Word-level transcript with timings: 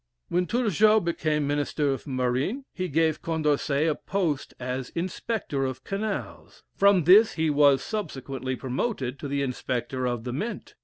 '"When 0.29 0.47
Turgot 0.47 1.05
became 1.05 1.45
Minister 1.45 1.91
of 1.91 2.07
Marine, 2.07 2.65
he 2.73 2.87
gave 2.89 3.21
Condorcet 3.21 3.87
a 3.87 3.93
post 3.93 4.51
as 4.59 4.89
Inspector 4.95 5.63
of 5.63 5.83
Canals; 5.83 6.63
from 6.75 7.03
this 7.03 7.33
he 7.33 7.51
was 7.51 7.83
subsequently 7.83 8.55
promoted 8.55 9.19
to 9.19 9.27
the 9.27 9.43
Inspector 9.43 10.03
of 10.07 10.23
the 10.23 10.33
Mint. 10.33 10.73